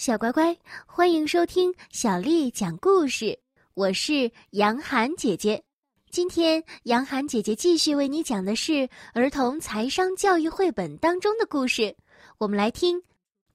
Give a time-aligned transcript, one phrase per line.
[0.00, 3.38] 小乖乖，欢迎收听小丽讲故事。
[3.74, 5.62] 我是杨涵姐姐，
[6.10, 11.94] 今天杨涵姐姐继续为你讲的是儿童财商教育绘本当中的故事。
[12.38, 12.98] 我们来听《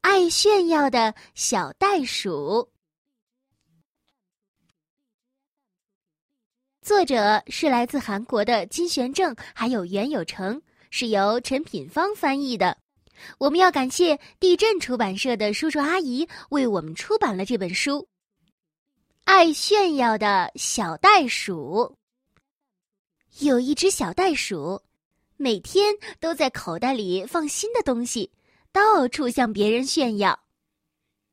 [0.01, 2.31] 爱炫耀的小袋鼠》，
[6.83, 12.77] 作者是来自韩国的金玄正，还有袁有成，是由陈品芳翻译的。
[13.37, 18.07] 我们要感谢地震出版社的叔叔阿姨为我们出版了这本书。
[19.23, 21.97] 爱炫耀的小袋鼠。
[23.39, 24.81] 有一只小袋鼠，
[25.35, 28.31] 每天都在口袋里放新的东西，
[28.71, 30.39] 到处向别人炫耀。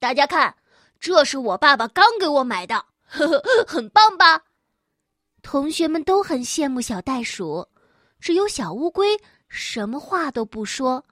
[0.00, 0.56] 大家看，
[0.98, 2.74] 这是我爸爸刚给我买的，
[3.06, 4.42] 呵呵，很棒吧？
[5.42, 7.68] 同学们都很羡慕小袋鼠，
[8.18, 9.16] 只有小乌龟
[9.48, 11.04] 什么话都不说。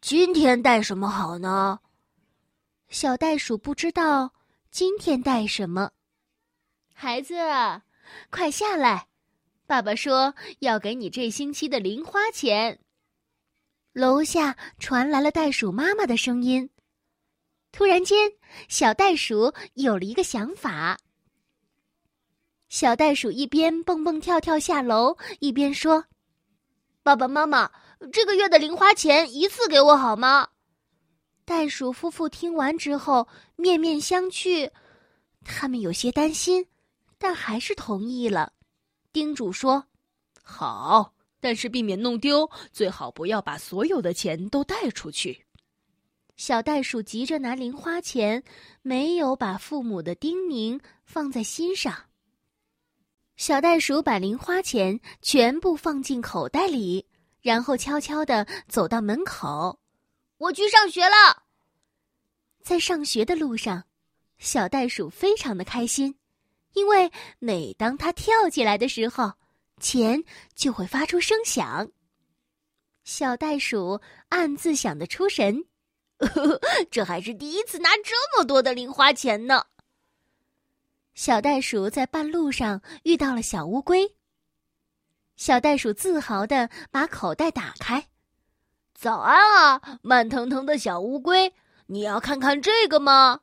[0.00, 1.80] 今天带什么好呢？
[2.88, 4.32] 小袋鼠不知道
[4.70, 5.90] 今天带什么。
[6.94, 7.34] 孩子，
[8.30, 9.08] 快下来！
[9.66, 12.78] 爸爸说要给你这星期的零花钱。
[13.92, 16.70] 楼下传来了袋鼠妈妈的声音。
[17.72, 18.32] 突然间，
[18.68, 20.96] 小袋鼠有了一个想法。
[22.68, 26.04] 小袋鼠一边蹦蹦跳跳下楼，一边说
[27.02, 27.68] ：“爸爸妈妈。”
[28.12, 30.48] 这个月的零花钱一次给我好吗？
[31.44, 34.70] 袋鼠夫妇听完之后面面相觑，
[35.44, 36.66] 他们有些担心，
[37.18, 38.52] 但还是同意了。
[39.12, 39.84] 叮嘱说
[40.44, 45.44] ：“好，但是避免弄丢，最好不要把所有的钱都带出去。”
[46.36, 48.44] 小袋鼠急着拿零花钱，
[48.82, 52.04] 没有把父母的叮咛放在心上。
[53.36, 57.04] 小袋鼠把零花钱全部放进口袋里。
[57.48, 59.78] 然后悄悄地走到门口，
[60.36, 61.44] 我去上学了。
[62.62, 63.82] 在上学的路上，
[64.36, 66.14] 小袋鼠非常的开心，
[66.74, 69.32] 因为每当它跳起来的时候，
[69.80, 70.22] 钱
[70.54, 71.90] 就会发出声响。
[73.02, 75.64] 小袋鼠暗自想得出神，
[76.92, 79.64] 这还是第一次拿这么多的零花钱呢。
[81.14, 84.14] 小袋鼠在半路上遇到了小乌龟。
[85.38, 88.08] 小袋鼠自豪地把口袋打开
[88.92, 91.54] ，“早安啊，慢腾腾的小乌龟，
[91.86, 93.40] 你要看看这个吗？”“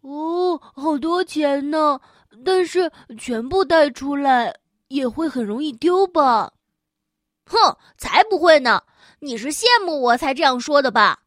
[0.00, 2.00] 哦，好多钱呢，
[2.42, 4.58] 但是全部带出来
[4.88, 6.54] 也会很容易丢吧
[7.44, 8.82] ？”“哼，才不会呢！
[9.18, 11.24] 你是羡慕我才这样说的吧？”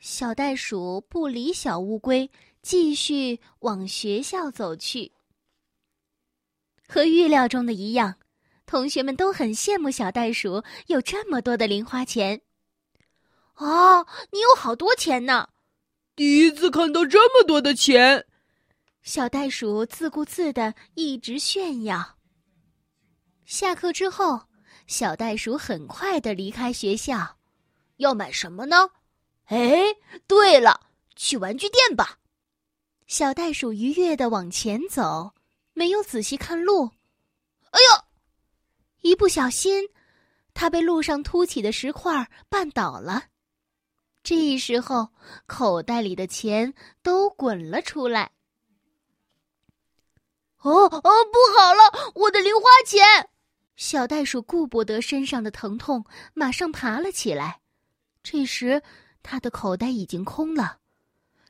[0.00, 2.28] 小袋鼠不理小乌龟，
[2.60, 5.12] 继续往学校走去。
[6.88, 8.16] 和预料中的一样。
[8.66, 12.40] 同学们都很羡慕小袋鼠有这么多的零花钱。
[13.56, 15.48] 哦，你有好多钱呢！
[16.16, 18.26] 第一次看到这么多的钱。
[19.02, 22.16] 小袋鼠自顾自的一直炫耀。
[23.44, 24.40] 下课之后，
[24.86, 27.36] 小袋鼠很快的离开学校，
[27.98, 28.88] 要买什么呢？
[29.46, 29.84] 哎，
[30.26, 32.18] 对了，去玩具店吧。
[33.06, 35.34] 小袋鼠愉悦的往前走，
[35.74, 36.90] 没有仔细看路。
[37.70, 38.03] 哎呦！
[39.04, 39.86] 一不小心，
[40.54, 43.24] 他被路上凸起的石块绊倒了。
[44.22, 45.10] 这时候，
[45.46, 46.72] 口袋里的钱
[47.02, 48.30] 都滚了出来。
[50.62, 53.28] 哦哦，不好了，我的零花钱！
[53.76, 57.60] 小袋鼠顾不得身上的疼痛，马上爬了起来。
[58.22, 58.82] 这时，
[59.22, 60.78] 他的口袋已经空了，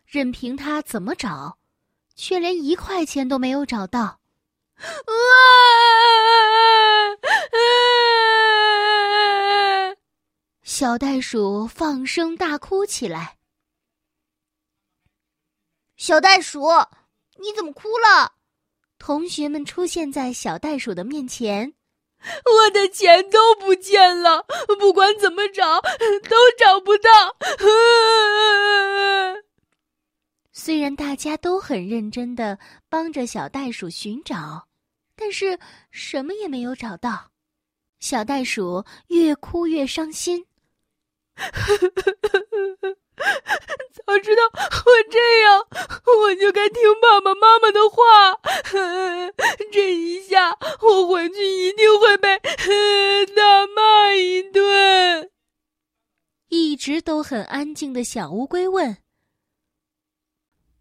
[0.04, 1.56] 任凭他怎么找，
[2.16, 4.18] 却连一块钱都没有找到。
[4.76, 5.14] 啊！
[10.62, 13.38] 小袋鼠放声大哭起来。
[15.96, 16.62] 小袋鼠，
[17.40, 18.32] 你怎么哭了？
[18.98, 21.74] 同学们出现在小袋鼠的面前。
[22.44, 24.46] 我的钱都不见了，
[24.78, 27.33] 不管怎么找都找不到。
[30.94, 32.58] 大家都很认真的
[32.88, 34.68] 帮着小袋鼠寻找，
[35.16, 35.58] 但是
[35.90, 37.30] 什么也没有找到。
[38.00, 40.46] 小袋鼠越哭越伤心。
[44.06, 45.66] 早知道我这样，
[46.20, 48.38] 我就该听爸爸妈妈的话。
[49.72, 52.38] 这一下，我回去一定会被
[53.34, 55.30] 大骂一顿。
[56.48, 58.96] 一直都很安静的小乌龟问：“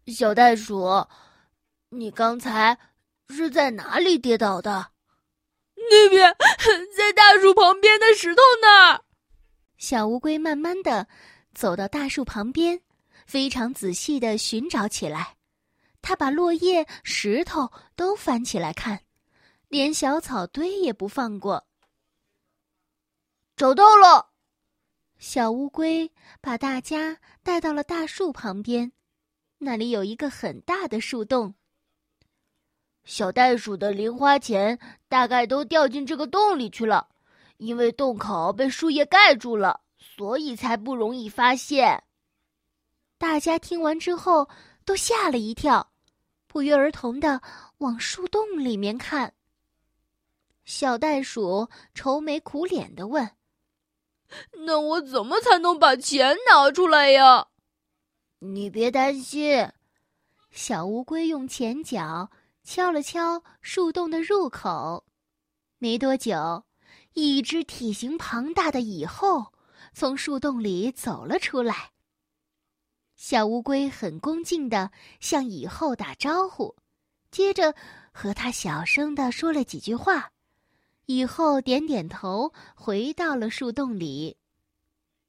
[0.06, 1.06] 小袋鼠，
[1.88, 2.78] 你刚才
[3.28, 4.92] 是在哪里跌倒的？”
[5.90, 6.34] 那边，
[6.96, 9.04] 在大树旁边的石头那儿。
[9.76, 11.06] 小乌龟慢慢的
[11.52, 12.80] 走到大树旁边，
[13.26, 15.36] 非常仔细的寻找起来。
[16.00, 19.00] 他把落叶、石头都翻起来看，
[19.68, 21.66] 连小草堆也不放过。
[23.56, 24.30] 找到了！
[25.18, 26.10] 小乌龟
[26.40, 28.92] 把大家带到了大树旁边，
[29.58, 31.54] 那里有一个很大的树洞。
[33.04, 34.78] 小袋鼠的零花钱
[35.08, 37.06] 大概都掉进这个洞里去了，
[37.58, 42.02] 因为洞口被树叶盖住了，所以才不容易发现。
[43.18, 44.48] 大家听完之后
[44.84, 45.92] 都吓了一跳，
[46.46, 47.40] 不约而同的
[47.78, 49.32] 往树洞里面看。
[50.64, 53.30] 小袋鼠愁眉苦脸的问
[54.64, 57.48] ：“那我怎么才能把钱拿出来呀？”
[58.46, 59.66] 你别担心，
[60.50, 62.30] 小乌龟用前脚。
[62.62, 65.04] 敲了敲树洞的入口，
[65.76, 66.64] 没多久，
[67.12, 69.52] 一只体型庞大的蚁后
[69.92, 71.90] 从树洞里走了出来。
[73.16, 76.74] 小乌龟很恭敬地向蚁后打招呼，
[77.30, 77.74] 接着
[78.12, 80.32] 和他小声地说了几句话。
[81.04, 84.38] 蚁后点点头，回到了树洞里。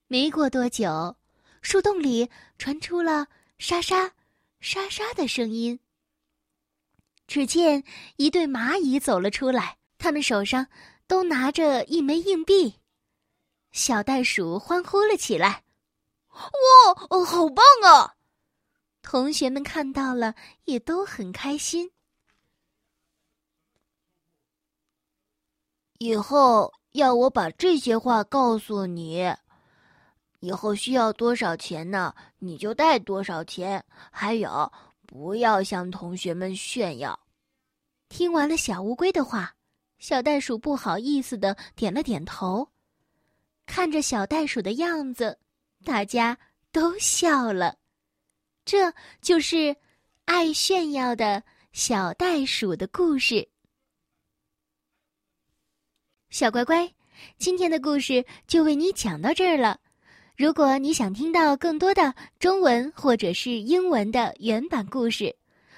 [0.07, 1.17] 没过多久，
[1.65, 2.29] 树洞里
[2.59, 3.25] 传出了
[3.57, 4.13] 沙沙、
[4.59, 5.79] 沙沙的声音。
[7.25, 7.83] 只见
[8.17, 10.67] 一对蚂蚁走了出来，他们手上
[11.07, 12.75] 都拿着一枚硬币。
[13.71, 15.63] 小袋鼠欢呼了起来
[16.29, 18.13] ：“哇哦，好棒啊！”
[19.01, 20.35] 同学们看到了，
[20.65, 21.91] 也都很开心。
[25.97, 29.35] 以后要我把这些话告诉你，
[30.45, 32.13] 以后需要多少钱呢？
[32.37, 33.83] 你就带多少钱。
[34.11, 34.71] 还有。
[35.07, 37.17] 不要向同学们炫耀。
[38.09, 39.55] 听完了小乌龟的话，
[39.99, 42.67] 小袋鼠不好意思的点了点头。
[43.67, 45.37] 看着小袋鼠的样子，
[45.83, 46.35] 大家
[46.71, 47.77] 都笑了。
[48.65, 49.75] 这就是
[50.25, 53.47] 爱炫耀的小袋鼠的故事。
[56.31, 56.91] 小乖乖，
[57.37, 59.79] 今天的故事就为你讲到这儿了。
[60.37, 65.33] 如果你想听到更多的中文或者是英文的原版故事，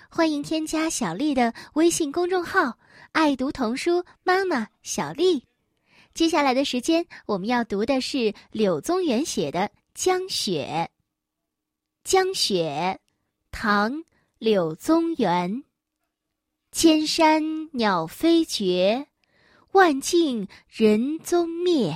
[0.09, 2.75] 欢迎添加小丽的微信公众号
[3.13, 5.43] “爱读童书妈妈小丽”。
[6.15, 9.59] 接下来的时间，我们要读的是柳宗元写的
[9.93, 10.89] 《江雪》。
[12.03, 12.99] 江雪，
[13.51, 13.93] 唐·
[14.39, 15.63] 柳宗元。
[16.71, 19.05] 千山鸟飞绝，
[19.73, 21.95] 万径人踪灭。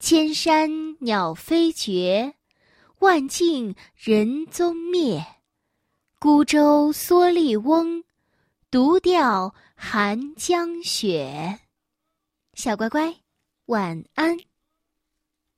[0.00, 2.34] 千山鸟飞绝，
[3.00, 5.22] 万径人踪灭。
[6.18, 8.02] 孤舟蓑笠翁，
[8.70, 11.60] 独钓寒江雪。
[12.54, 13.14] 小乖乖，
[13.66, 14.38] 晚安。